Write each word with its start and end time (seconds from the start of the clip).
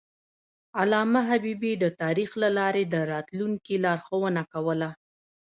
علامه 0.79 1.21
حبیبي 1.29 1.73
د 1.83 1.85
تاریخ 2.01 2.29
له 2.41 2.49
لارې 2.57 2.83
د 2.93 2.95
راتلونکي 3.13 3.75
لارښوونه 3.85 4.41
کوله. 4.53 4.89